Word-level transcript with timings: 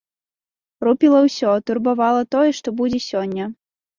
Рупіла 0.87 1.19
ўсё, 1.25 1.51
турбавала 1.69 2.23
тое, 2.37 2.47
што 2.61 2.73
будзе 2.79 2.99
сёння. 3.09 3.45